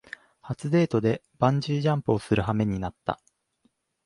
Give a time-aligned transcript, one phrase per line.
[0.41, 3.21] 初デートでバンジージャンプするはめになった